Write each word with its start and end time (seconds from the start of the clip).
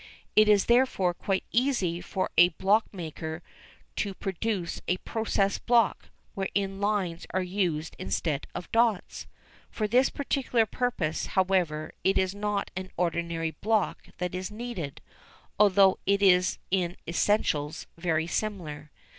It 0.35 0.49
is 0.49 0.65
therefore 0.65 1.13
quite 1.13 1.43
easy 1.51 2.01
for 2.01 2.31
a 2.35 2.49
blockmaker 2.49 3.43
to 3.97 4.15
produce 4.15 4.81
a 4.87 4.97
"process 4.97 5.59
block" 5.59 6.09
wherein 6.33 6.79
lines 6.81 7.27
are 7.35 7.43
used 7.43 7.95
instead 7.99 8.47
of 8.55 8.71
dots. 8.71 9.27
For 9.69 9.87
this 9.87 10.09
particular 10.09 10.65
purpose, 10.65 11.27
however, 11.37 11.91
it 12.03 12.17
is 12.17 12.33
not 12.33 12.71
an 12.75 12.89
ordinary 12.97 13.51
block 13.51 14.07
that 14.17 14.33
is 14.33 14.49
needed, 14.49 15.01
although 15.59 15.99
it 16.07 16.23
is 16.23 16.57
in 16.71 16.97
essentials 17.07 17.85
very 17.95 18.25
similar. 18.25 18.89